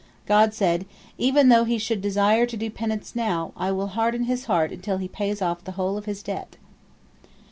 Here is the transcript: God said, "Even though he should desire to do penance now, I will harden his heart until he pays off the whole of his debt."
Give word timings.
God 0.25 0.55
said, 0.55 0.87
"Even 1.19 1.49
though 1.49 1.63
he 1.63 1.77
should 1.77 2.01
desire 2.01 2.47
to 2.47 2.57
do 2.57 2.71
penance 2.71 3.15
now, 3.15 3.51
I 3.55 3.71
will 3.71 3.89
harden 3.89 4.23
his 4.23 4.45
heart 4.45 4.71
until 4.71 4.97
he 4.97 5.07
pays 5.07 5.43
off 5.43 5.63
the 5.63 5.73
whole 5.73 5.95
of 5.95 6.05
his 6.05 6.23
debt." 6.23 6.55